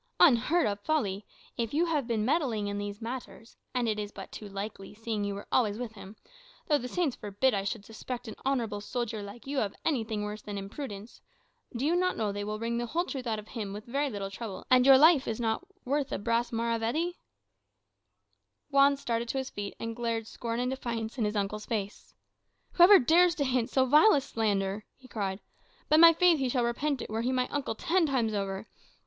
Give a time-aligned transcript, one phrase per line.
[0.19, 1.27] "Unheard of folly!
[1.57, 5.23] If you have been meddling with these matters and it is but too likely, seeing
[5.23, 6.15] you were always with him
[6.67, 10.41] (though, the Saints forbid I should suspect an honourable soldier like you of anything worse
[10.41, 11.21] than imprudence)
[11.75, 14.09] do you not know they will wring the whole truth out of him with very
[14.09, 17.17] little trouble, and your life is not worth a brass maravedì?"
[18.71, 22.15] Juan started to his feet, and glared scorn and defiance in his uncle's face.
[22.71, 25.41] "Whoever dares to hint so vile a slander," he cried,
[25.89, 28.67] "by my faith he shall repent it, were he my uncle ten times over.